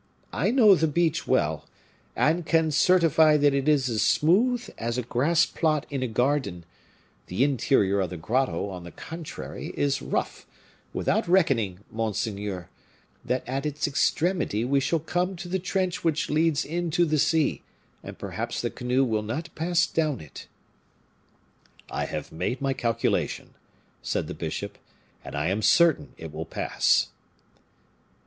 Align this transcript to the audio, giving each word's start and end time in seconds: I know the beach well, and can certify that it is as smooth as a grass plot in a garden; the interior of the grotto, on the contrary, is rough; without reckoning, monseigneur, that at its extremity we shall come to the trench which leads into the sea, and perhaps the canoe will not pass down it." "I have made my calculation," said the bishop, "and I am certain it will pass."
I 0.33 0.49
know 0.49 0.73
the 0.73 0.87
beach 0.87 1.27
well, 1.27 1.65
and 2.15 2.43
can 2.43 2.71
certify 2.71 3.37
that 3.37 3.53
it 3.53 3.67
is 3.69 3.87
as 3.87 4.01
smooth 4.01 4.67
as 4.79 4.97
a 4.97 5.03
grass 5.03 5.45
plot 5.45 5.85
in 5.91 6.01
a 6.01 6.07
garden; 6.07 6.65
the 7.27 7.43
interior 7.43 7.99
of 7.99 8.09
the 8.09 8.17
grotto, 8.17 8.67
on 8.69 8.83
the 8.83 8.89
contrary, 8.89 9.67
is 9.77 10.01
rough; 10.01 10.47
without 10.91 11.27
reckoning, 11.27 11.81
monseigneur, 11.91 12.67
that 13.23 13.47
at 13.47 13.63
its 13.67 13.87
extremity 13.87 14.65
we 14.65 14.79
shall 14.79 14.97
come 14.97 15.35
to 15.35 15.47
the 15.47 15.59
trench 15.59 16.03
which 16.03 16.31
leads 16.31 16.65
into 16.65 17.05
the 17.05 17.19
sea, 17.19 17.61
and 18.01 18.17
perhaps 18.17 18.59
the 18.59 18.71
canoe 18.71 19.05
will 19.05 19.21
not 19.21 19.53
pass 19.53 19.85
down 19.85 20.19
it." 20.19 20.47
"I 21.91 22.05
have 22.05 22.31
made 22.31 22.59
my 22.59 22.73
calculation," 22.73 23.53
said 24.01 24.25
the 24.25 24.33
bishop, 24.33 24.79
"and 25.23 25.35
I 25.35 25.49
am 25.49 25.61
certain 25.61 26.15
it 26.17 26.33
will 26.33 26.45
pass." 26.47 27.09